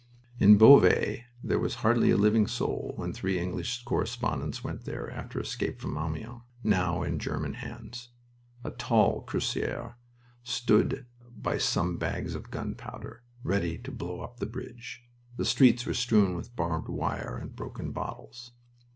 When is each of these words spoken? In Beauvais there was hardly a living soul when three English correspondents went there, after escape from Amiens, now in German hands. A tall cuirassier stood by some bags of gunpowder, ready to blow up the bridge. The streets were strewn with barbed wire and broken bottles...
In 0.39 0.57
Beauvais 0.57 1.25
there 1.43 1.59
was 1.59 1.75
hardly 1.85 2.09
a 2.09 2.17
living 2.17 2.47
soul 2.47 2.93
when 2.95 3.13
three 3.13 3.37
English 3.37 3.83
correspondents 3.83 4.63
went 4.63 4.85
there, 4.85 5.11
after 5.11 5.39
escape 5.39 5.79
from 5.79 5.95
Amiens, 5.95 6.41
now 6.63 7.03
in 7.03 7.19
German 7.19 7.53
hands. 7.53 8.09
A 8.63 8.71
tall 8.71 9.23
cuirassier 9.23 9.97
stood 10.41 11.05
by 11.37 11.59
some 11.59 11.97
bags 11.99 12.33
of 12.33 12.49
gunpowder, 12.49 13.21
ready 13.43 13.77
to 13.77 13.91
blow 13.91 14.21
up 14.21 14.37
the 14.39 14.47
bridge. 14.47 15.03
The 15.37 15.45
streets 15.45 15.85
were 15.85 15.93
strewn 15.93 16.35
with 16.35 16.55
barbed 16.55 16.89
wire 16.89 17.37
and 17.39 17.55
broken 17.55 17.91
bottles... 17.91 18.53